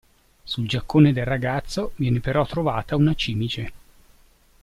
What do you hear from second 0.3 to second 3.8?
Sul giaccone del ragazzo viene però trovata una cimice.